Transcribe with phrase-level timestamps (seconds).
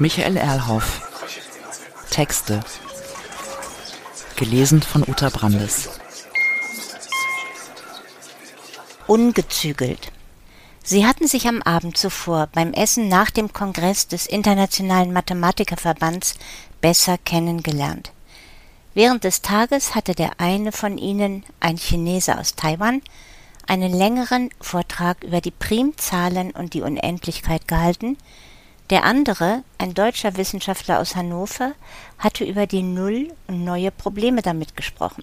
[0.00, 1.02] Michael Erlhoff.
[2.08, 2.60] Texte.
[4.34, 5.90] Gelesen von Uta Brandes.
[9.06, 10.10] Ungezügelt.
[10.82, 16.36] Sie hatten sich am Abend zuvor beim Essen nach dem Kongress des Internationalen Mathematikerverbands
[16.80, 18.10] besser kennengelernt.
[18.94, 23.02] Während des Tages hatte der eine von ihnen, ein Chinese aus Taiwan,
[23.66, 28.16] einen längeren Vortrag über die Primzahlen und die Unendlichkeit gehalten,
[28.90, 31.72] der andere, ein deutscher Wissenschaftler aus Hannover,
[32.18, 35.22] hatte über die Null und neue Probleme damit gesprochen.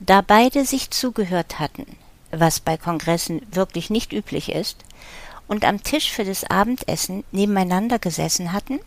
[0.00, 1.86] Da beide sich zugehört hatten,
[2.30, 4.84] was bei Kongressen wirklich nicht üblich ist,
[5.48, 8.78] und am Tisch für das Abendessen nebeneinander gesessen hatten,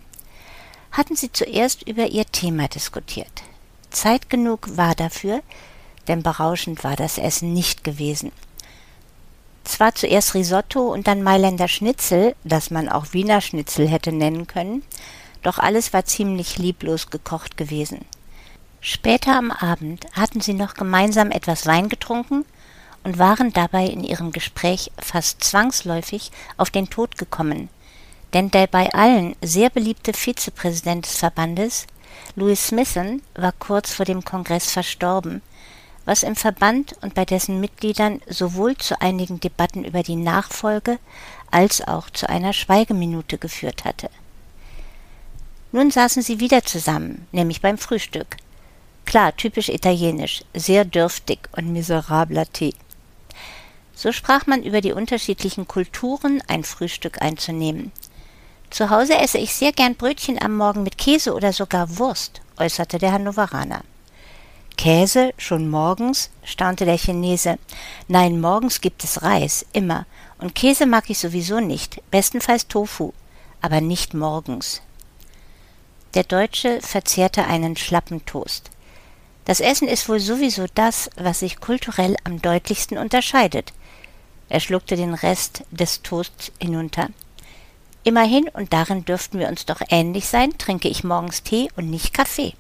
[0.92, 3.44] hatten sie zuerst über ihr Thema diskutiert.
[3.90, 5.42] Zeit genug war dafür,
[6.08, 8.32] denn berauschend war das Essen nicht gewesen.
[9.74, 14.84] Zwar zuerst Risotto und dann Mailänder Schnitzel, das man auch Wiener Schnitzel hätte nennen können,
[15.42, 18.06] doch alles war ziemlich lieblos gekocht gewesen.
[18.82, 22.46] Später am Abend hatten sie noch gemeinsam etwas Wein getrunken
[23.04, 27.70] und waren dabei in ihrem Gespräch fast zwangsläufig auf den Tod gekommen,
[28.36, 31.88] denn der bei allen sehr beliebte Vizepräsident des Verbandes,
[32.36, 35.42] Louis Smithson, war kurz vor dem Kongress verstorben,
[36.06, 41.00] was im Verband und bei dessen Mitgliedern sowohl zu einigen Debatten über die Nachfolge
[41.52, 44.10] als auch zu einer Schweigeminute geführt hatte.
[45.72, 48.38] Nun saßen sie wieder zusammen, nämlich beim Frühstück.
[49.06, 52.76] Klar, typisch italienisch, sehr dürftig und miserabler Tee.
[53.96, 57.92] So sprach man über die unterschiedlichen Kulturen, ein Frühstück einzunehmen.
[58.70, 62.98] Zu Hause esse ich sehr gern Brötchen am Morgen mit Käse oder sogar Wurst, äußerte
[62.98, 63.84] der Hannoveraner.
[64.84, 66.30] Käse schon morgens?
[66.44, 67.58] staunte der Chinese.
[68.10, 70.06] Nein, morgens gibt es Reis, immer.
[70.40, 73.14] Und Käse mag ich sowieso nicht, bestenfalls Tofu,
[73.62, 74.82] aber nicht morgens.
[76.16, 78.72] Der Deutsche verzehrte einen schlappen Toast.
[79.46, 83.72] Das Essen ist wohl sowieso das, was sich kulturell am deutlichsten unterscheidet.
[84.50, 87.08] Er schluckte den Rest des Toasts hinunter.
[88.04, 92.14] Immerhin, und darin dürften wir uns doch ähnlich sein, trinke ich morgens Tee und nicht
[92.14, 92.54] Kaffee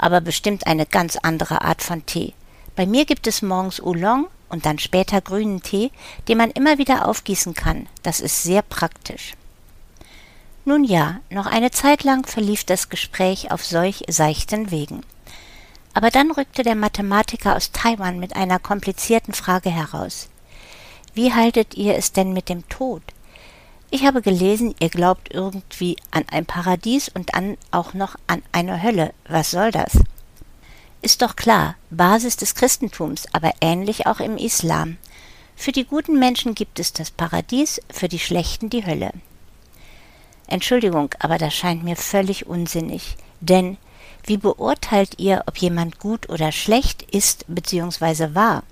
[0.00, 2.32] aber bestimmt eine ganz andere Art von Tee.
[2.74, 5.90] Bei mir gibt es morgens Oolong und dann später grünen Tee,
[6.26, 7.86] den man immer wieder aufgießen kann.
[8.02, 9.34] Das ist sehr praktisch.
[10.64, 15.02] Nun ja, noch eine Zeit lang verlief das Gespräch auf solch seichten Wegen.
[15.92, 20.28] Aber dann rückte der Mathematiker aus Taiwan mit einer komplizierten Frage heraus.
[21.12, 23.02] Wie haltet ihr es denn mit dem Tod?
[23.92, 28.80] Ich habe gelesen, ihr glaubt irgendwie an ein Paradies und dann auch noch an eine
[28.82, 29.12] Hölle.
[29.26, 29.98] Was soll das?
[31.02, 34.96] Ist doch klar, Basis des Christentums, aber ähnlich auch im Islam.
[35.56, 39.10] Für die guten Menschen gibt es das Paradies, für die schlechten die Hölle.
[40.46, 43.16] Entschuldigung, aber das scheint mir völlig unsinnig.
[43.40, 43.76] Denn
[44.24, 48.34] wie beurteilt ihr, ob jemand gut oder schlecht ist bzw.
[48.34, 48.62] war?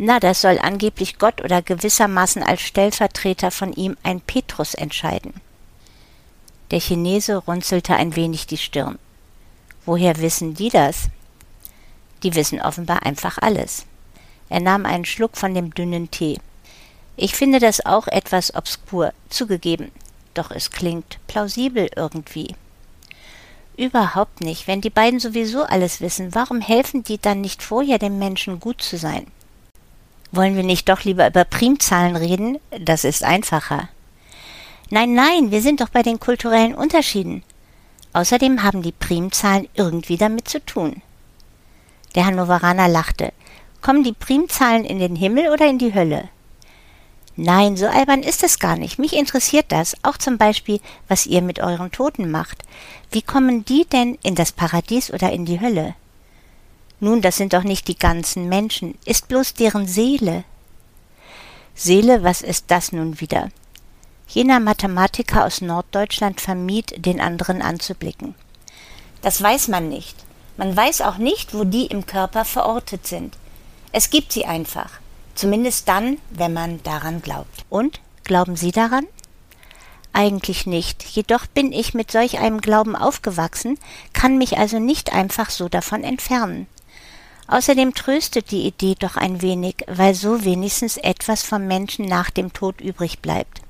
[0.00, 5.34] Na, das soll angeblich Gott oder gewissermaßen als Stellvertreter von ihm ein Petrus entscheiden.
[6.70, 8.98] Der Chinese runzelte ein wenig die Stirn.
[9.84, 11.08] Woher wissen die das?
[12.22, 13.86] Die wissen offenbar einfach alles.
[14.48, 16.38] Er nahm einen Schluck von dem dünnen Tee.
[17.16, 19.90] Ich finde das auch etwas obskur, zugegeben,
[20.34, 22.54] doch es klingt plausibel irgendwie.
[23.76, 24.68] Überhaupt nicht.
[24.68, 28.82] Wenn die beiden sowieso alles wissen, warum helfen die dann nicht vorher dem Menschen gut
[28.82, 29.26] zu sein?
[30.30, 32.58] Wollen wir nicht doch lieber über Primzahlen reden?
[32.80, 33.88] Das ist einfacher.
[34.90, 37.42] Nein, nein, wir sind doch bei den kulturellen Unterschieden.
[38.12, 41.02] Außerdem haben die Primzahlen irgendwie damit zu tun.
[42.14, 43.32] Der Hannoveraner lachte.
[43.80, 46.28] Kommen die Primzahlen in den Himmel oder in die Hölle?
[47.36, 48.98] Nein, so albern ist es gar nicht.
[48.98, 52.64] Mich interessiert das, auch zum Beispiel, was ihr mit euren Toten macht.
[53.12, 55.94] Wie kommen die denn in das Paradies oder in die Hölle?
[57.00, 60.44] Nun, das sind doch nicht die ganzen Menschen, ist bloß deren Seele.
[61.74, 63.50] Seele, was ist das nun wieder?
[64.26, 68.34] Jener Mathematiker aus Norddeutschland vermied, den anderen anzublicken.
[69.22, 70.16] Das weiß man nicht.
[70.56, 73.36] Man weiß auch nicht, wo die im Körper verortet sind.
[73.92, 74.90] Es gibt sie einfach.
[75.34, 77.64] Zumindest dann, wenn man daran glaubt.
[77.70, 78.00] Und?
[78.24, 79.06] Glauben Sie daran?
[80.12, 81.04] Eigentlich nicht.
[81.04, 83.78] Jedoch bin ich mit solch einem Glauben aufgewachsen,
[84.12, 86.66] kann mich also nicht einfach so davon entfernen.
[87.48, 92.52] Außerdem tröstet die Idee doch ein wenig, weil so wenigstens etwas vom Menschen nach dem
[92.52, 93.62] Tod übrig bleibt.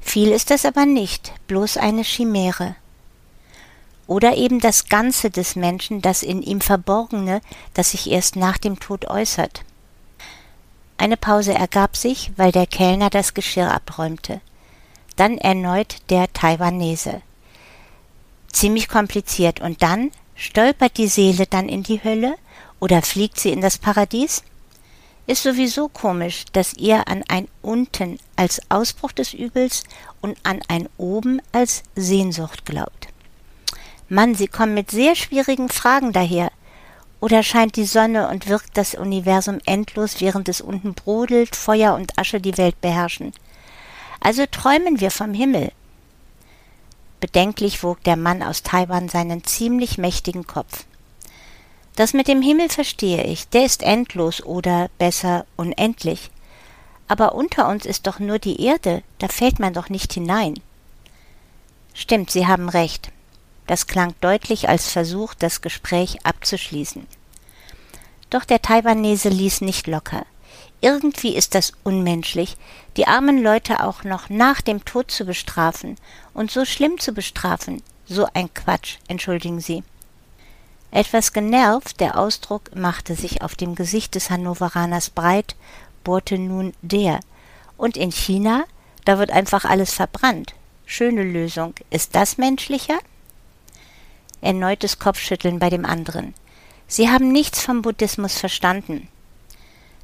[0.00, 2.74] Viel ist es aber nicht, bloß eine Chimäre.
[4.06, 7.40] Oder eben das Ganze des Menschen, das in ihm Verborgene,
[7.74, 9.62] das sich erst nach dem Tod äußert.
[10.96, 14.40] Eine Pause ergab sich, weil der Kellner das Geschirr abräumte.
[15.16, 17.22] Dann erneut der Taiwanese.
[18.50, 19.60] Ziemlich kompliziert.
[19.60, 22.34] Und dann stolpert die Seele dann in die Hölle
[22.82, 24.42] oder fliegt sie in das Paradies?
[25.28, 29.84] Ist sowieso komisch, dass ihr an ein Unten als Ausbruch des Übels
[30.20, 33.06] und an ein Oben als Sehnsucht glaubt.
[34.08, 36.50] Mann, Sie kommen mit sehr schwierigen Fragen daher.
[37.20, 42.18] Oder scheint die Sonne und wirkt das Universum endlos, während es unten brodelt, Feuer und
[42.18, 43.32] Asche die Welt beherrschen?
[44.18, 45.70] Also träumen wir vom Himmel.
[47.20, 50.84] Bedenklich wog der Mann aus Taiwan seinen ziemlich mächtigen Kopf.
[51.96, 56.30] Das mit dem Himmel verstehe ich, der ist endlos oder besser unendlich.
[57.06, 60.54] Aber unter uns ist doch nur die Erde, da fällt man doch nicht hinein.
[61.92, 63.12] Stimmt, Sie haben recht.
[63.66, 67.06] Das klang deutlich als Versuch, das Gespräch abzuschließen.
[68.30, 70.24] Doch der Taiwanese ließ nicht locker.
[70.80, 72.56] Irgendwie ist das unmenschlich,
[72.96, 75.96] die armen Leute auch noch nach dem Tod zu bestrafen
[76.34, 77.82] und so schlimm zu bestrafen.
[78.06, 79.84] So ein Quatsch, entschuldigen Sie.
[80.92, 85.56] Etwas genervt, der Ausdruck machte sich auf dem Gesicht des Hannoveraners breit,
[86.04, 87.20] bohrte nun der.
[87.78, 88.64] Und in China,
[89.06, 90.54] da wird einfach alles verbrannt.
[90.84, 91.74] Schöne Lösung.
[91.88, 92.98] Ist das menschlicher?
[94.42, 96.34] Erneutes Kopfschütteln bei dem anderen.
[96.88, 99.08] Sie haben nichts vom Buddhismus verstanden.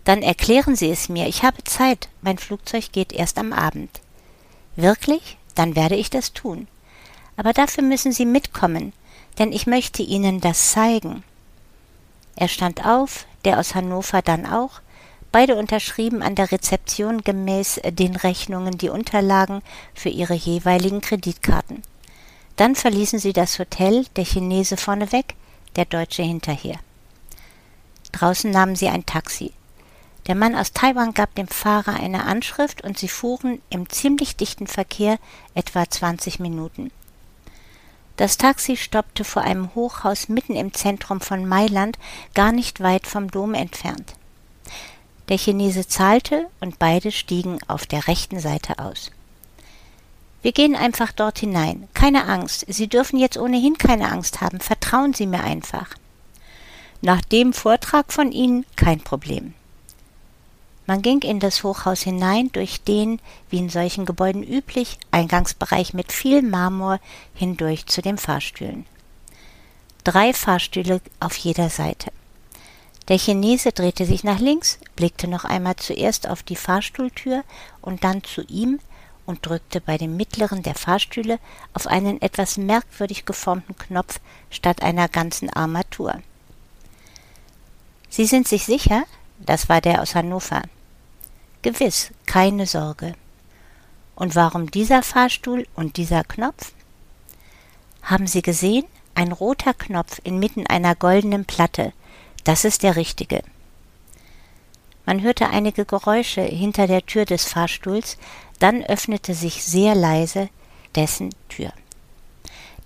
[0.05, 1.29] Dann erklären Sie es mir.
[1.29, 2.08] Ich habe Zeit.
[2.23, 4.00] Mein Flugzeug geht erst am Abend.
[4.75, 5.37] Wirklich?
[5.55, 6.67] Dann werde ich das tun.
[7.37, 8.94] Aber dafür müssen Sie mitkommen
[9.38, 11.23] denn ich möchte Ihnen das zeigen.
[12.37, 14.81] Er stand auf, der aus Hannover dann auch,
[15.32, 19.62] beide unterschrieben an der Rezeption gemäß den Rechnungen die Unterlagen
[19.94, 21.82] für ihre jeweiligen Kreditkarten.
[22.56, 25.35] Dann verließen sie das Hotel, der Chinese vorneweg,
[25.76, 26.79] der Deutsche hinterher.
[28.12, 29.52] Draußen nahmen sie ein Taxi.
[30.26, 34.67] Der Mann aus Taiwan gab dem Fahrer eine Anschrift und sie fuhren im ziemlich dichten
[34.67, 35.19] Verkehr
[35.55, 36.91] etwa 20 Minuten.
[38.19, 41.99] Das Taxi stoppte vor einem Hochhaus mitten im Zentrum von Mailand,
[42.35, 44.15] gar nicht weit vom Dom entfernt.
[45.29, 49.12] Der Chinese zahlte und beide stiegen auf der rechten Seite aus.
[50.43, 51.87] Wir gehen einfach dort hinein.
[51.94, 52.65] Keine Angst.
[52.67, 54.59] Sie dürfen jetzt ohnehin keine Angst haben.
[54.59, 55.91] Vertrauen Sie mir einfach.
[57.00, 59.55] Nach dem Vortrag von Ihnen kein Problem.
[60.88, 63.20] Man ging in das Hochhaus hinein, durch den,
[63.50, 66.99] wie in solchen Gebäuden üblich, Eingangsbereich mit viel Marmor
[67.35, 68.87] hindurch zu den Fahrstühlen.
[70.02, 72.11] Drei Fahrstühle auf jeder Seite.
[73.08, 77.44] Der Chinese drehte sich nach links, blickte noch einmal zuerst auf die Fahrstuhltür
[77.82, 78.81] und dann zu ihm
[79.26, 81.38] und drückte bei dem mittleren der Fahrstühle
[81.75, 86.23] auf einen etwas merkwürdig geformten Knopf statt einer ganzen Armatur.
[88.08, 89.02] Sie sind sich sicher?
[89.38, 90.62] Das war der aus Hannover.
[91.62, 93.14] Gewiss, keine Sorge.
[94.14, 96.72] Und warum dieser Fahrstuhl und dieser Knopf?
[98.02, 98.84] Haben Sie gesehen?
[99.16, 101.93] Ein roter Knopf inmitten einer goldenen Platte.
[102.44, 103.43] Das ist der richtige.
[105.05, 108.19] Man hörte einige Geräusche hinter der Tür des Fahrstuhls,
[108.60, 110.50] dann öffnete sich sehr leise
[110.94, 111.72] dessen Tür.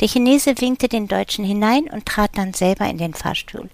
[0.01, 3.69] Der Chinese winkte den Deutschen hinein und trat dann selber in den Fahrstuhl,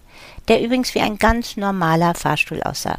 [0.48, 2.98] der übrigens wie ein ganz normaler Fahrstuhl aussah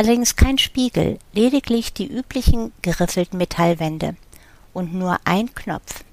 [0.00, 4.16] allerdings kein Spiegel, lediglich die üblichen geriffelten Metallwände
[4.72, 6.04] und nur ein Knopf.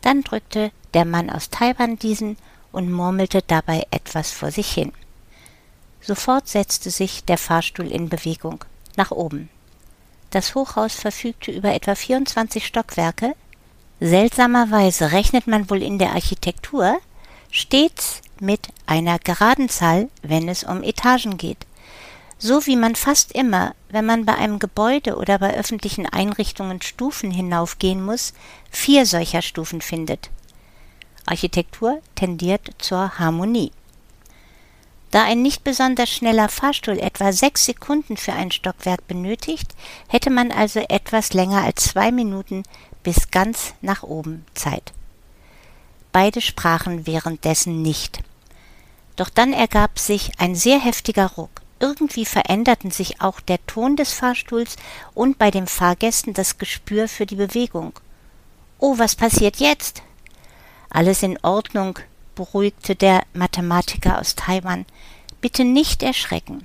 [0.00, 2.36] Dann drückte der Mann aus Taiwan diesen
[2.70, 4.92] und murmelte dabei etwas vor sich hin.
[6.00, 8.64] Sofort setzte sich der Fahrstuhl in Bewegung,
[8.94, 9.48] nach oben.
[10.30, 13.34] Das Hochhaus verfügte über etwa 24 Stockwerke.
[13.98, 17.00] Seltsamerweise rechnet man wohl in der Architektur
[17.50, 21.66] stets mit einer geraden Zahl, wenn es um Etagen geht
[22.38, 27.32] so wie man fast immer, wenn man bei einem Gebäude oder bei öffentlichen Einrichtungen Stufen
[27.32, 28.32] hinaufgehen muss,
[28.70, 30.30] vier solcher Stufen findet.
[31.26, 33.72] Architektur tendiert zur Harmonie.
[35.10, 39.74] Da ein nicht besonders schneller Fahrstuhl etwa sechs Sekunden für ein Stockwerk benötigt,
[40.06, 42.62] hätte man also etwas länger als zwei Minuten
[43.02, 44.92] bis ganz nach oben Zeit.
[46.12, 48.20] Beide sprachen währenddessen nicht.
[49.16, 54.12] Doch dann ergab sich ein sehr heftiger Ruck irgendwie veränderten sich auch der Ton des
[54.12, 54.76] Fahrstuhls
[55.14, 57.92] und bei den Fahrgästen das Gespür für die Bewegung.
[58.78, 60.02] Oh, was passiert jetzt?
[60.90, 61.98] Alles in Ordnung,
[62.34, 64.86] beruhigte der Mathematiker aus Taiwan.
[65.40, 66.64] Bitte nicht erschrecken.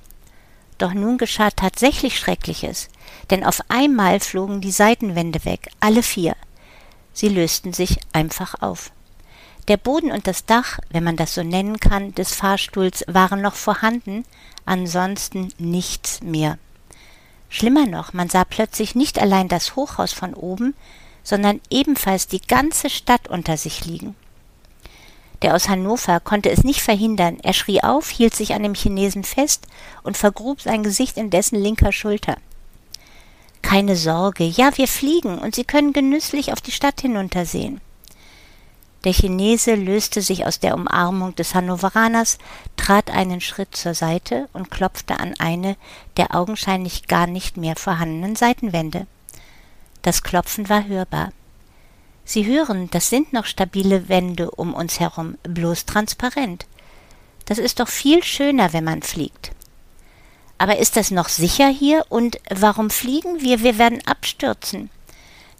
[0.78, 2.90] Doch nun geschah tatsächlich Schreckliches,
[3.30, 6.36] denn auf einmal flogen die Seitenwände weg, alle vier.
[7.14, 8.92] Sie lösten sich einfach auf.
[9.68, 13.56] Der Boden und das Dach, wenn man das so nennen kann, des Fahrstuhls waren noch
[13.56, 14.26] vorhanden,
[14.66, 16.58] ansonsten nichts mehr.
[17.48, 20.76] Schlimmer noch, man sah plötzlich nicht allein das Hochhaus von oben,
[21.24, 24.16] sondern ebenfalls die ganze Stadt unter sich liegen.
[25.42, 27.38] Der aus Hannover konnte es nicht verhindern.
[27.44, 29.68] Er schrie auf, hielt sich an dem Chinesen fest
[30.02, 32.38] und vergrub sein Gesicht in dessen linker Schulter.
[33.62, 37.82] Keine Sorge, ja, wir fliegen und Sie können genüsslich auf die Stadt hinuntersehen.
[39.04, 42.38] Der Chinese löste sich aus der Umarmung des Hannoveraners,
[42.78, 45.76] trat einen Schritt zur Seite und klopfte an eine
[46.16, 49.08] der augenscheinlich gar nicht mehr vorhandenen Seitenwände.
[50.04, 51.32] Das Klopfen war hörbar.
[52.26, 56.66] Sie hören, das sind noch stabile Wände um uns herum, bloß transparent.
[57.46, 59.52] Das ist doch viel schöner, wenn man fliegt.
[60.58, 62.06] Aber ist das noch sicher hier?
[62.08, 63.64] Und warum fliegen wir?
[63.64, 64.90] Wir werden abstürzen.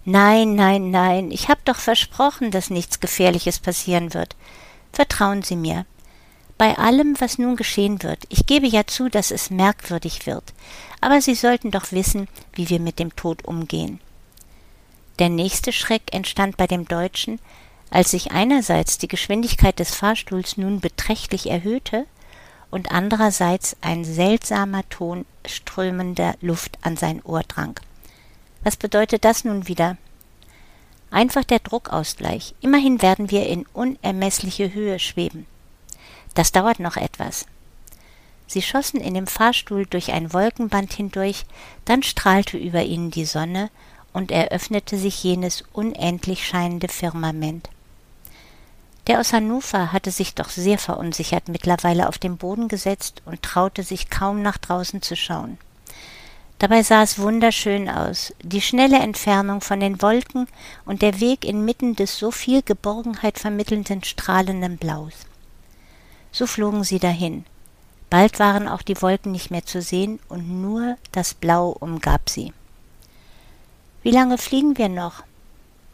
[0.06, 4.36] Nein, nein, nein, ich habe doch versprochen, dass nichts Gefährliches passieren wird.
[4.92, 5.86] Vertrauen Sie mir.
[6.58, 10.44] Bei allem, was nun geschehen wird, ich gebe ja zu, dass es merkwürdig wird,
[11.00, 13.98] aber Sie sollten doch wissen, wie wir mit dem Tod umgehen.
[15.18, 17.40] Der nächste Schreck entstand bei dem Deutschen,
[17.90, 22.06] als sich einerseits die Geschwindigkeit des Fahrstuhls nun beträchtlich erhöhte
[22.70, 27.78] und andererseits ein seltsamer Ton strömender Luft an sein Ohr drang.
[28.64, 29.98] Was bedeutet das nun wieder?
[31.10, 32.54] Einfach der Druckausgleich.
[32.60, 35.46] Immerhin werden wir in unermessliche Höhe schweben.
[36.34, 37.46] Das dauert noch etwas.
[38.46, 41.44] Sie schossen in dem Fahrstuhl durch ein Wolkenband hindurch,
[41.84, 43.70] dann strahlte über ihnen die Sonne
[44.12, 47.68] und eröffnete sich jenes unendlich scheinende Firmament.
[49.06, 53.82] Der aus Hannover hatte sich doch sehr verunsichert mittlerweile auf den Boden gesetzt und traute
[53.82, 55.58] sich kaum nach draußen zu schauen.
[56.64, 60.46] Dabei sah es wunderschön aus, die schnelle Entfernung von den Wolken
[60.86, 65.12] und der Weg inmitten des so viel Geborgenheit vermittelnden strahlenden Blaus.
[66.32, 67.44] So flogen sie dahin.
[68.08, 72.54] Bald waren auch die Wolken nicht mehr zu sehen und nur das Blau umgab sie.
[74.02, 75.22] Wie lange fliegen wir noch?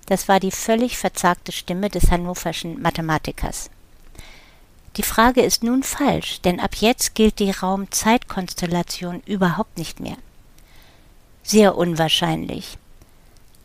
[0.06, 3.70] Das war die völlig verzagte Stimme des hannoverschen Mathematikers.
[4.96, 10.16] Die Frage ist nun falsch, denn ab jetzt gilt die Raum-Zeit-Konstellation überhaupt nicht mehr.
[11.42, 12.78] Sehr unwahrscheinlich.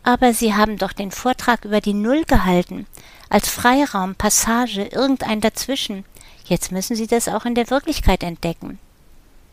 [0.03, 2.85] Aber Sie haben doch den Vortrag über die Null gehalten,
[3.29, 6.05] als Freiraum, Passage, irgendein dazwischen.
[6.45, 8.79] Jetzt müssen Sie das auch in der Wirklichkeit entdecken.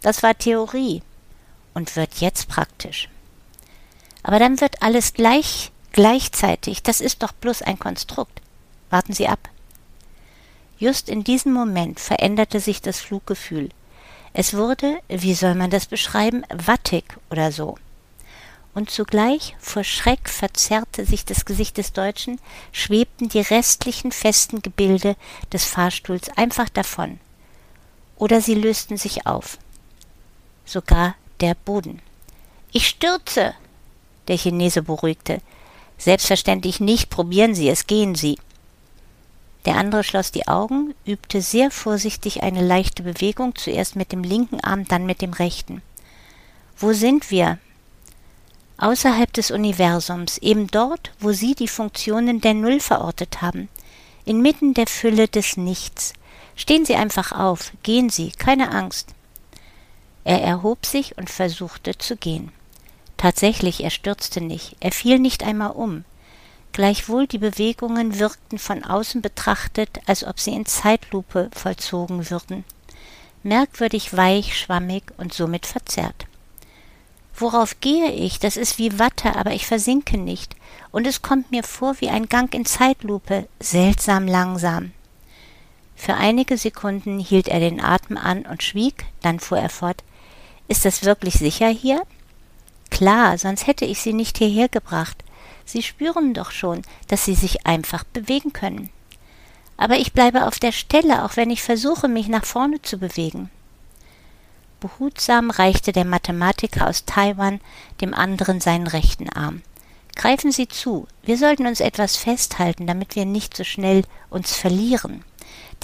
[0.02, 1.02] Das war Theorie
[1.74, 3.08] und wird jetzt praktisch.
[4.22, 6.82] Aber dann wird alles gleich, gleichzeitig.
[6.82, 8.40] Das ist doch bloß ein Konstrukt.
[8.90, 9.48] Warten Sie ab.
[10.78, 13.70] Just in diesem Moment veränderte sich das Fluggefühl.
[14.34, 17.78] Es wurde, wie soll man das beschreiben, wattig oder so.
[18.74, 22.40] Und zugleich, vor Schreck verzerrte sich das Gesicht des Deutschen,
[22.72, 25.16] schwebten die restlichen festen Gebilde
[25.52, 27.20] des Fahrstuhls einfach davon.
[28.16, 29.58] Oder sie lösten sich auf.
[30.64, 32.00] Sogar der Boden.
[32.70, 33.54] Ich stürze,
[34.28, 35.40] der Chinese beruhigte.
[35.98, 38.38] Selbstverständlich nicht, probieren Sie es, gehen Sie.
[39.66, 44.60] Der andere schloss die Augen, übte sehr vorsichtig eine leichte Bewegung, zuerst mit dem linken
[44.60, 45.82] Arm, dann mit dem rechten.
[46.78, 47.58] Wo sind wir?
[48.78, 53.68] Außerhalb des Universums, eben dort, wo Sie die Funktionen der Null verortet haben,
[54.24, 56.14] inmitten der Fülle des Nichts.
[56.56, 59.14] Stehen Sie einfach auf, gehen Sie, keine Angst.
[60.24, 62.52] Er erhob sich und versuchte zu gehen.
[63.16, 66.04] Tatsächlich, er stürzte nicht, er fiel nicht einmal um.
[66.72, 72.64] Gleichwohl die Bewegungen wirkten von außen betrachtet, als ob sie in Zeitlupe vollzogen würden.
[73.42, 76.26] Merkwürdig weich, schwammig und somit verzerrt.
[77.34, 78.38] Worauf gehe ich?
[78.38, 80.54] Das ist wie Watte, aber ich versinke nicht.
[80.90, 84.92] Und es kommt mir vor wie ein Gang in Zeitlupe, seltsam langsam.
[85.96, 90.02] Für einige Sekunden hielt er den Atem an und schwieg, dann fuhr er fort.
[90.68, 92.02] Ist das wirklich sicher hier?
[92.90, 95.22] Klar, sonst hätte ich sie nicht hierher gebracht.
[95.64, 98.90] Sie spüren doch schon, dass sie sich einfach bewegen können.
[99.76, 103.50] Aber ich bleibe auf der Stelle, auch wenn ich versuche, mich nach vorne zu bewegen.
[104.82, 107.60] Behutsam reichte der Mathematiker aus Taiwan
[108.00, 109.62] dem anderen seinen rechten Arm.
[110.16, 115.22] Greifen Sie zu, wir sollten uns etwas festhalten, damit wir nicht so schnell uns verlieren.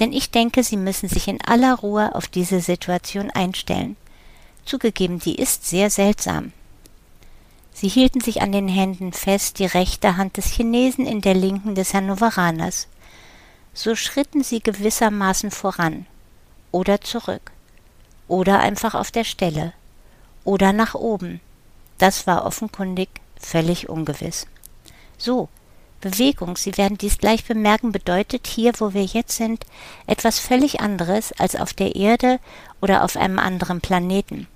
[0.01, 3.95] Denn ich denke, Sie müssen sich in aller Ruhe auf diese Situation einstellen.
[4.65, 6.51] Zugegeben, die ist sehr seltsam.
[7.71, 11.73] Sie hielten sich an den Händen fest, die rechte Hand des Chinesen in der linken
[11.73, 12.89] des Hannoveraners.
[13.73, 16.05] So schritten sie gewissermaßen voran
[16.73, 17.53] oder zurück
[18.29, 19.73] oder einfach auf der Stelle
[20.45, 21.41] oder nach oben.
[21.97, 24.47] Das war offenkundig völlig ungewiss.
[25.17, 25.49] So,
[26.01, 29.65] Bewegung, Sie werden dies gleich bemerken, bedeutet hier, wo wir jetzt sind,
[30.07, 32.39] etwas völlig anderes als auf der Erde
[32.79, 34.47] oder auf einem anderen Planeten.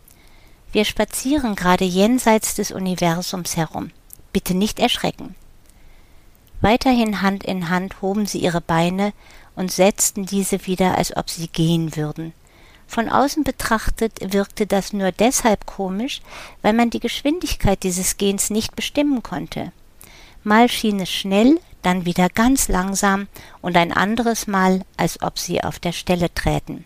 [0.71, 3.91] Wir spazieren gerade jenseits des Universums herum.
[4.31, 5.35] Bitte nicht erschrecken.
[6.61, 9.11] Weiterhin Hand in Hand hoben sie ihre Beine
[9.55, 12.33] und setzten diese wieder, als ob sie gehen würden.
[12.87, 16.21] Von außen betrachtet wirkte das nur deshalb komisch,
[16.61, 19.71] weil man die Geschwindigkeit dieses Gehens nicht bestimmen konnte.
[20.43, 23.27] Mal schien es schnell, dann wieder ganz langsam
[23.61, 26.85] und ein anderes Mal, als ob sie auf der Stelle träten.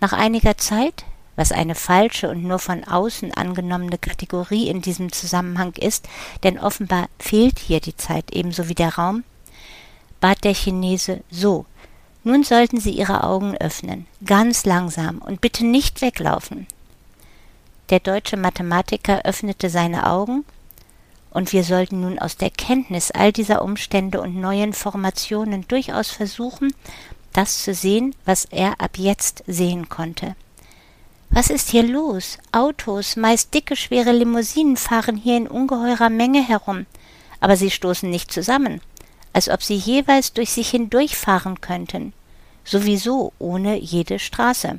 [0.00, 1.04] Nach einiger Zeit
[1.38, 6.08] was eine falsche und nur von außen angenommene Kategorie in diesem Zusammenhang ist,
[6.42, 9.22] denn offenbar fehlt hier die Zeit ebenso wie der Raum,
[10.20, 11.64] bat der Chinese so,
[12.28, 16.66] nun sollten Sie Ihre Augen öffnen, ganz langsam und bitte nicht weglaufen.
[17.88, 20.44] Der deutsche Mathematiker öffnete seine Augen,
[21.30, 26.74] und wir sollten nun aus der Kenntnis all dieser Umstände und neuen Formationen durchaus versuchen,
[27.32, 30.36] das zu sehen, was er ab jetzt sehen konnte.
[31.30, 32.36] Was ist hier los?
[32.52, 36.84] Autos, meist dicke, schwere Limousinen fahren hier in ungeheurer Menge herum,
[37.40, 38.82] aber sie stoßen nicht zusammen,
[39.32, 42.12] als ob sie jeweils durch sich hindurchfahren könnten,
[42.68, 44.78] sowieso ohne jede Straße.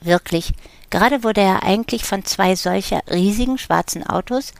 [0.00, 0.52] Wirklich,
[0.90, 4.52] gerade wurde er eigentlich von zwei solcher riesigen schwarzen Autos,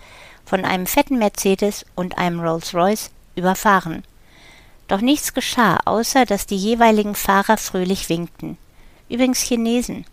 [0.45, 4.05] von einem fetten Mercedes und einem Rolls-Royce überfahren.
[4.89, 8.59] Doch nichts geschah, außer dass die jeweiligen Fahrer fröhlich winkten.
[9.09, 10.05] Übrigens Chinesen.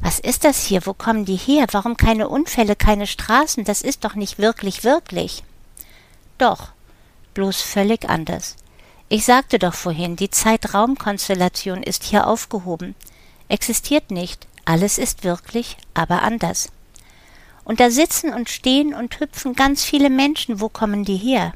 [0.00, 0.86] Was ist das hier?
[0.86, 1.66] Wo kommen die her?
[1.72, 3.64] Warum keine Unfälle, keine Straßen?
[3.64, 5.42] Das ist doch nicht wirklich, wirklich.
[6.38, 6.68] Doch,
[7.34, 8.56] bloß völlig anders.
[9.10, 12.94] Ich sagte doch vorhin, die Zeitraumkonstellation ist hier aufgehoben.
[13.48, 16.70] Existiert nicht, alles ist wirklich, aber anders.
[17.64, 20.60] Und da sitzen und stehen und hüpfen ganz viele Menschen.
[20.60, 21.54] Wo kommen die her?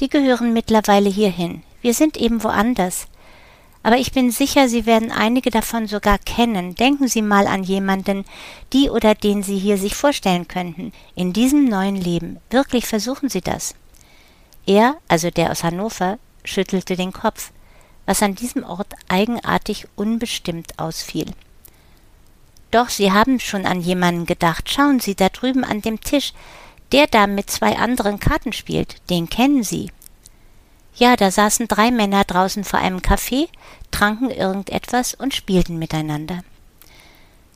[0.00, 1.62] Die gehören mittlerweile hierhin.
[1.82, 3.06] Wir sind eben woanders.
[3.84, 6.74] Aber ich bin sicher, Sie werden einige davon sogar kennen.
[6.74, 8.24] Denken Sie mal an jemanden,
[8.72, 12.38] die oder den Sie hier sich vorstellen könnten, in diesem neuen Leben.
[12.50, 13.74] Wirklich versuchen Sie das.
[14.66, 17.52] Er, also der aus Hannover, schüttelte den Kopf,
[18.06, 21.26] was an diesem Ort eigenartig unbestimmt ausfiel.
[22.70, 24.70] Doch Sie haben schon an jemanden gedacht.
[24.70, 26.32] Schauen Sie da drüben an dem Tisch.
[26.90, 29.90] Der da mit zwei anderen Karten spielt, den kennen Sie.
[30.94, 33.48] Ja, da saßen drei Männer draußen vor einem Café,
[33.90, 36.42] tranken irgendetwas und spielten miteinander.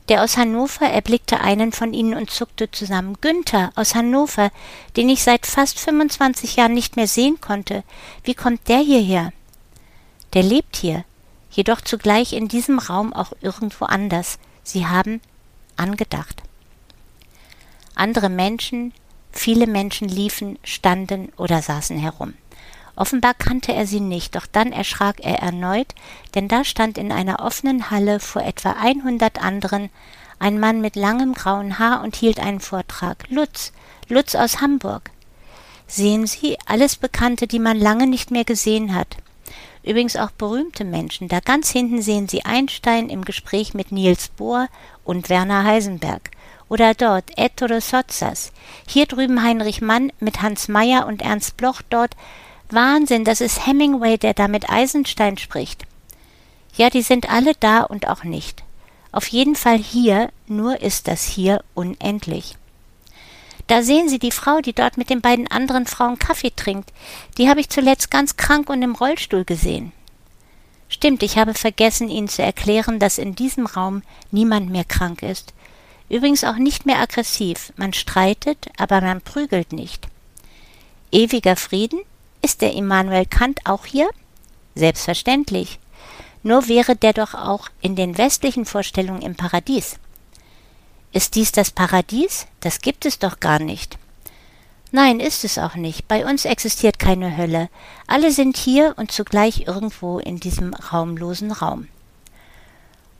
[0.09, 3.17] Der aus Hannover erblickte einen von ihnen und zuckte zusammen.
[3.19, 4.51] Günther aus Hannover,
[4.95, 7.83] den ich seit fast 25 Jahren nicht mehr sehen konnte.
[8.23, 9.33] Wie kommt der hierher?
[10.33, 11.03] Der lebt hier,
[11.51, 14.39] jedoch zugleich in diesem Raum auch irgendwo anders.
[14.63, 15.21] Sie haben
[15.75, 16.41] angedacht.
[17.95, 18.93] Andere Menschen,
[19.31, 22.33] viele Menschen liefen, standen oder saßen herum.
[22.97, 25.93] Offenbar kannte er sie nicht, doch dann erschrak er erneut,
[26.33, 29.91] denn da stand in einer offenen Halle vor etwa 100 anderen
[30.39, 33.25] ein Mann mit langem grauen Haar und hielt einen Vortrag.
[33.29, 33.71] Lutz,
[34.09, 35.11] Lutz aus Hamburg.
[35.87, 39.17] Sehen Sie, alles Bekannte, die man lange nicht mehr gesehen hat.
[39.83, 41.27] Übrigens auch berühmte Menschen.
[41.27, 44.67] Da ganz hinten sehen Sie Einstein im Gespräch mit Niels Bohr
[45.03, 46.31] und Werner Heisenberg.
[46.67, 48.51] Oder dort Ettore Sozzas.
[48.87, 52.15] Hier drüben Heinrich Mann mit Hans Meyer und Ernst Bloch dort
[52.69, 55.85] Wahnsinn, das ist Hemingway, der da mit Eisenstein spricht.
[56.75, 58.63] Ja, die sind alle da und auch nicht.
[59.11, 62.55] Auf jeden Fall hier, nur ist das hier unendlich.
[63.67, 66.91] Da sehen Sie die Frau, die dort mit den beiden anderen Frauen Kaffee trinkt.
[67.37, 69.91] Die habe ich zuletzt ganz krank und im Rollstuhl gesehen.
[70.89, 75.53] Stimmt, ich habe vergessen, Ihnen zu erklären, dass in diesem Raum niemand mehr krank ist.
[76.09, 77.73] Übrigens auch nicht mehr aggressiv.
[77.75, 80.07] Man streitet, aber man prügelt nicht.
[81.11, 81.99] Ewiger Frieden?
[82.47, 84.09] Ist der Immanuel Kant auch hier?
[84.73, 85.79] Selbstverständlich.
[86.43, 89.97] Nur wäre der doch auch in den westlichen Vorstellungen im Paradies.
[91.11, 92.47] Ist dies das Paradies?
[92.61, 93.97] Das gibt es doch gar nicht.
[94.93, 96.07] Nein, ist es auch nicht.
[96.07, 97.67] Bei uns existiert keine Hölle.
[98.07, 101.89] Alle sind hier und zugleich irgendwo in diesem raumlosen Raum.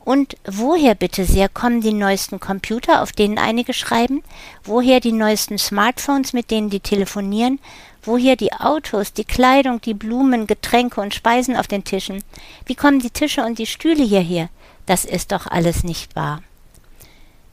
[0.08, 4.22] Und woher bitte sehr kommen die neuesten Computer, auf denen einige schreiben?
[4.64, 7.60] Woher die neuesten Smartphones, mit denen die telefonieren?
[8.08, 12.24] Woher die Autos, die Kleidung, die Blumen, Getränke und Speisen auf den Tischen?
[12.64, 14.48] Wie kommen die Tische und die Stühle hierher?
[14.86, 16.42] Das ist doch alles nicht wahr.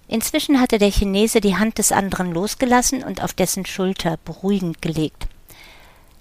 [0.08, 5.28] Inzwischen hatte der Chinese die Hand des anderen losgelassen und auf dessen Schulter beruhigend gelegt.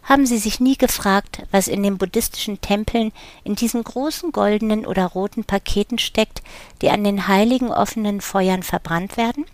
[0.03, 3.12] Haben Sie sich nie gefragt, was in den buddhistischen Tempeln
[3.44, 6.42] in diesen großen goldenen oder roten Paketen steckt,
[6.83, 9.44] die an den heiligen offenen Feuern verbrannt werden?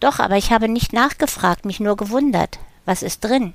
[0.00, 2.58] Doch, aber ich habe nicht nachgefragt, mich nur gewundert.
[2.86, 3.52] Was ist drin?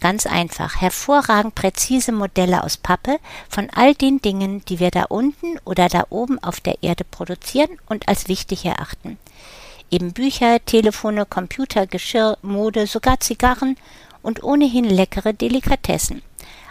[0.00, 5.58] Ganz einfach, hervorragend präzise Modelle aus Pappe von all den Dingen, die wir da unten
[5.64, 9.18] oder da oben auf der Erde produzieren und als wichtig erachten.
[9.90, 13.76] Eben Bücher, Telefone, Computer, Geschirr, Mode, sogar Zigarren
[14.22, 16.22] und ohnehin leckere Delikatessen.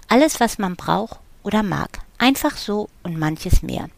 [0.08, 2.00] Alles, was man braucht oder mag.
[2.18, 3.90] Einfach so und manches mehr.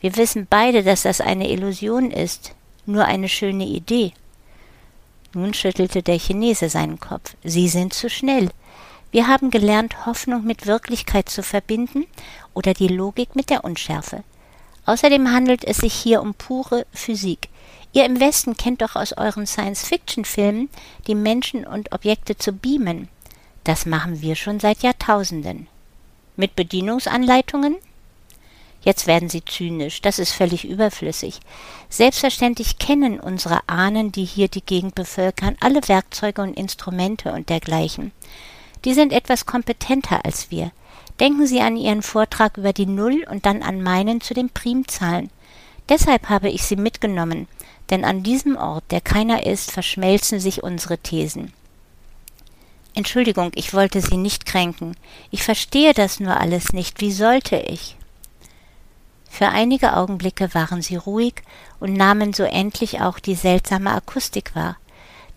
[0.00, 2.54] Wir wissen beide, dass das eine Illusion ist,
[2.86, 4.12] nur eine schöne Idee.
[5.34, 7.36] Nun schüttelte der Chinese seinen Kopf.
[7.42, 8.50] Sie sind zu schnell.
[9.10, 12.06] Wir haben gelernt, Hoffnung mit Wirklichkeit zu verbinden
[12.54, 14.24] oder die Logik mit der Unschärfe.
[14.84, 17.48] Außerdem handelt es sich hier um pure Physik.
[17.92, 20.70] Ihr im Westen kennt doch aus euren Science-Fiction-Filmen
[21.06, 23.08] die Menschen und Objekte zu beamen.
[23.64, 25.68] Das machen wir schon seit Jahrtausenden.
[26.36, 27.76] Mit Bedienungsanleitungen?
[28.84, 31.38] Jetzt werden sie zynisch, das ist völlig überflüssig.
[31.88, 38.10] Selbstverständlich kennen unsere Ahnen, die hier die Gegend bevölkern, alle Werkzeuge und Instrumente und dergleichen.
[38.84, 40.72] Die sind etwas kompetenter als wir.
[41.20, 45.30] Denken Sie an Ihren Vortrag über die Null und dann an meinen zu den Primzahlen.
[45.88, 47.46] Deshalb habe ich sie mitgenommen,
[47.90, 51.52] denn an diesem Ort, der keiner ist, verschmelzen sich unsere Thesen.
[52.94, 54.96] Entschuldigung, ich wollte Sie nicht kränken.
[55.30, 57.00] Ich verstehe das nur alles nicht.
[57.00, 57.96] Wie sollte ich?
[59.34, 61.36] Für einige Augenblicke waren sie ruhig
[61.80, 64.76] und nahmen so endlich auch die seltsame Akustik wahr.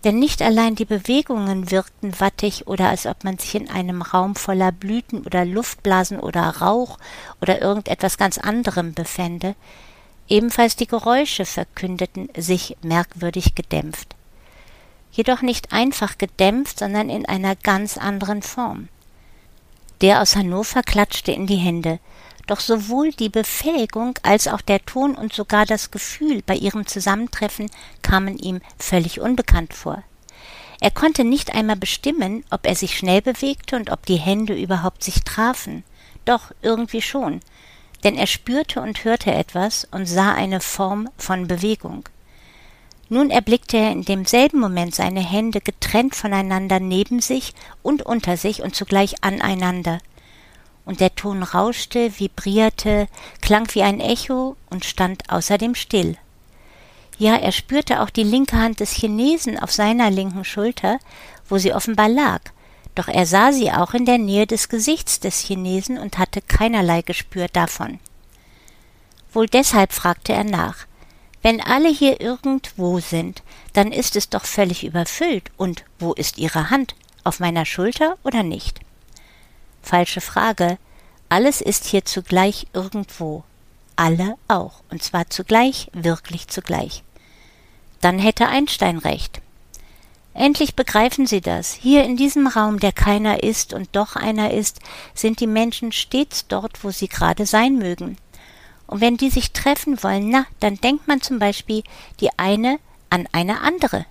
[0.04, 4.36] Denn nicht allein die Bewegungen wirkten wattig oder als ob man sich in einem Raum
[4.36, 6.98] voller Blüten oder Luftblasen oder Rauch
[7.40, 9.54] oder irgendetwas ganz anderem befände,
[10.28, 14.14] ebenfalls die Geräusche verkündeten sich merkwürdig gedämpft.
[15.10, 18.88] Jedoch nicht einfach gedämpft, sondern in einer ganz anderen Form.
[20.02, 21.98] Der aus Hannover klatschte in die Hände,
[22.46, 27.70] doch sowohl die Befähigung als auch der Ton und sogar das Gefühl bei ihrem Zusammentreffen
[28.02, 30.02] kamen ihm völlig unbekannt vor.
[30.80, 35.02] Er konnte nicht einmal bestimmen, ob er sich schnell bewegte und ob die Hände überhaupt
[35.02, 35.84] sich trafen.
[36.24, 37.40] Doch irgendwie schon,
[38.04, 42.08] denn er spürte und hörte etwas und sah eine Form von Bewegung.
[43.08, 48.62] Nun erblickte er in demselben Moment seine Hände getrennt voneinander neben sich und unter sich
[48.62, 50.00] und zugleich aneinander
[50.86, 53.08] und der Ton rauschte, vibrierte,
[53.42, 56.16] klang wie ein Echo und stand außerdem still.
[57.18, 60.98] Ja, er spürte auch die linke Hand des Chinesen auf seiner linken Schulter,
[61.48, 62.40] wo sie offenbar lag,
[62.94, 67.02] doch er sah sie auch in der Nähe des Gesichts des Chinesen und hatte keinerlei
[67.02, 67.98] Gespür davon.
[69.32, 70.86] Wohl deshalb fragte er nach.
[71.42, 76.70] Wenn alle hier irgendwo sind, dann ist es doch völlig überfüllt, und wo ist Ihre
[76.70, 76.94] Hand?
[77.22, 78.80] Auf meiner Schulter oder nicht?
[79.86, 80.78] Falsche Frage.
[81.28, 83.44] Alles ist hier zugleich irgendwo.
[83.94, 84.82] Alle auch.
[84.90, 87.04] Und zwar zugleich, wirklich zugleich.
[88.00, 89.40] Dann hätte Einstein recht.
[90.34, 91.72] Endlich begreifen Sie das.
[91.72, 94.80] Hier in diesem Raum, der keiner ist und doch einer ist,
[95.14, 98.18] sind die Menschen stets dort, wo sie gerade sein mögen.
[98.88, 101.84] Und wenn die sich treffen wollen, na, dann denkt man zum Beispiel
[102.18, 104.04] die eine an eine andere,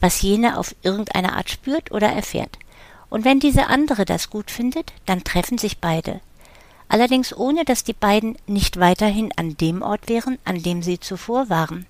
[0.00, 2.56] was jene auf irgendeine Art spürt oder erfährt.
[3.12, 6.22] Und wenn diese andere das gut findet, dann treffen sich beide.
[6.88, 11.50] Allerdings ohne, dass die beiden nicht weiterhin an dem Ort wären, an dem sie zuvor
[11.50, 11.84] waren.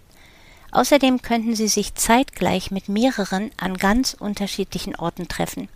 [0.72, 5.68] Außerdem könnten sie sich zeitgleich mit mehreren an ganz unterschiedlichen Orten treffen.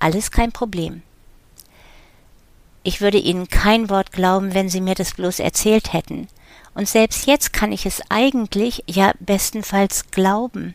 [0.00, 1.02] Alles kein Problem.
[2.82, 6.26] Ich würde Ihnen kein Wort glauben, wenn Sie mir das bloß erzählt hätten.
[6.74, 10.74] Und selbst jetzt kann ich es eigentlich, ja bestenfalls glauben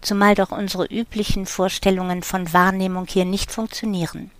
[0.00, 4.30] zumal doch unsere üblichen Vorstellungen von Wahrnehmung hier nicht funktionieren.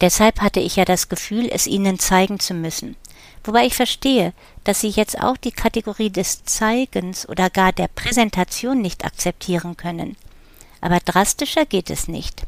[0.00, 2.96] Deshalb hatte ich ja das Gefühl, es Ihnen zeigen zu müssen,
[3.44, 4.32] wobei ich verstehe,
[4.64, 10.16] dass Sie jetzt auch die Kategorie des Zeigens oder gar der Präsentation nicht akzeptieren können.
[10.80, 12.42] Aber drastischer geht es nicht.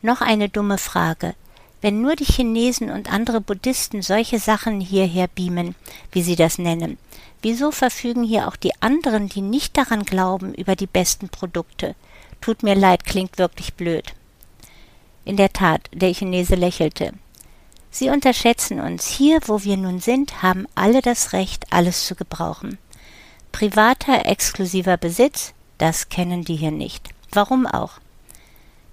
[0.00, 1.34] Noch eine dumme Frage.
[1.80, 5.74] Wenn nur die Chinesen und andere Buddhisten solche Sachen hierher beamen,
[6.12, 6.98] wie sie das nennen,
[7.42, 11.94] wieso verfügen hier auch die anderen, die nicht daran glauben, über die besten Produkte?
[12.40, 14.14] Tut mir leid, klingt wirklich blöd.
[15.24, 17.12] In der Tat, der Chinese lächelte.
[17.90, 19.06] Sie unterschätzen uns.
[19.06, 22.78] Hier, wo wir nun sind, haben alle das Recht, alles zu gebrauchen.
[23.52, 27.08] Privater, exklusiver Besitz, das kennen die hier nicht.
[27.32, 27.92] Warum auch?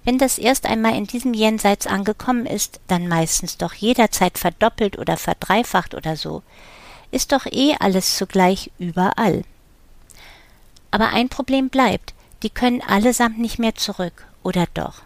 [0.04, 5.16] Wenn das erst einmal in diesem Jenseits angekommen ist, dann meistens doch jederzeit verdoppelt oder
[5.16, 6.42] verdreifacht oder so,
[7.10, 9.42] ist doch eh alles zugleich überall.
[10.90, 15.02] Aber ein Problem bleibt, die können allesamt nicht mehr zurück, oder doch?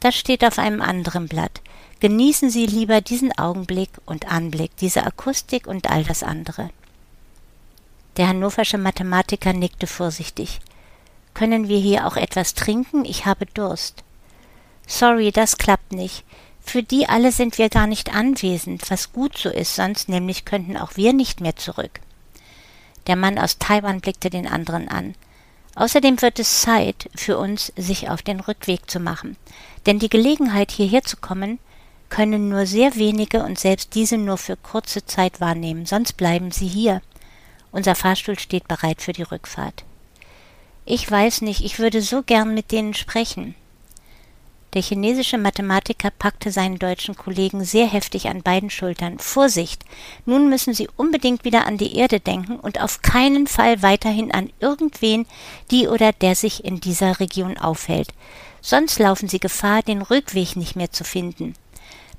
[0.00, 1.60] Das steht auf einem anderen Blatt.
[2.00, 6.70] Genießen Sie lieber diesen Augenblick und Anblick, diese Akustik und all das andere.
[8.16, 10.60] Der hannoversche Mathematiker nickte vorsichtig.
[11.34, 13.04] Können wir hier auch etwas trinken?
[13.04, 14.02] Ich habe Durst.
[14.86, 16.24] Sorry, das klappt nicht.
[16.70, 20.76] Für die alle sind wir gar nicht anwesend, was gut so ist, sonst nämlich könnten
[20.76, 21.98] auch wir nicht mehr zurück.
[23.08, 25.16] Der Mann aus Taiwan blickte den anderen an.
[25.74, 29.36] Außerdem wird es Zeit für uns, sich auf den Rückweg zu machen.
[29.84, 31.58] Denn die Gelegenheit, hierher zu kommen,
[32.08, 36.68] können nur sehr wenige und selbst diese nur für kurze Zeit wahrnehmen, sonst bleiben sie
[36.68, 37.02] hier.
[37.72, 39.82] Unser Fahrstuhl steht bereit für die Rückfahrt.
[40.84, 43.56] Ich weiß nicht, ich würde so gern mit denen sprechen.
[44.72, 49.18] Der chinesische Mathematiker packte seinen deutschen Kollegen sehr heftig an beiden Schultern.
[49.18, 49.84] Vorsicht!
[50.26, 54.50] Nun müssen Sie unbedingt wieder an die Erde denken und auf keinen Fall weiterhin an
[54.60, 55.26] irgendwen,
[55.72, 58.14] die oder der sich in dieser Region aufhält.
[58.60, 61.54] Sonst laufen Sie Gefahr, den Rückweg nicht mehr zu finden.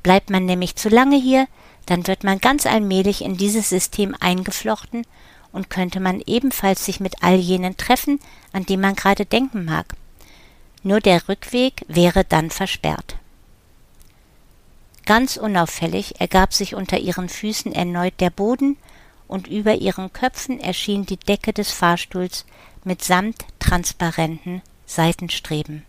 [0.04, 1.48] Bleibt man nämlich zu lange hier,
[1.86, 5.04] dann wird man ganz allmählich in dieses System eingeflochten
[5.54, 8.20] und könnte man ebenfalls sich mit all jenen treffen,
[8.52, 9.96] an die man gerade denken mag.
[10.84, 13.16] Nur der Rückweg wäre dann versperrt.
[15.06, 18.78] Ganz unauffällig ergab sich unter ihren Füßen erneut der Boden,
[19.28, 22.46] und über ihren Köpfen erschien die Decke des Fahrstuhls
[22.84, 25.86] mit samt transparenten Seitenstreben.